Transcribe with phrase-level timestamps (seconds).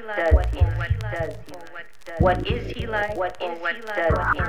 [0.00, 1.26] what does he
[2.20, 3.84] like, what is he like, what is he like, what is
[4.32, 4.41] he like,